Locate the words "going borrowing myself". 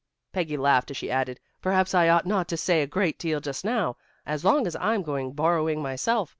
5.03-6.29